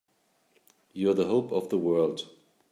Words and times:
You're 0.93 1.13
the 1.13 1.27
hope 1.27 1.51
of 1.51 1.69
the 1.69 1.77
world! 1.77 2.27